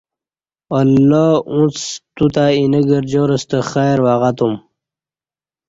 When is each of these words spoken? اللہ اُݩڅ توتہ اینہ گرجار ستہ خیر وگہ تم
اللہ 0.79 1.29
اُݩڅ 1.51 1.77
توتہ 2.15 2.45
اینہ 2.57 2.79
گرجار 2.89 3.31
ستہ 3.41 3.59
خیر 3.69 3.97
وگہ 4.05 4.31
تم 4.37 4.53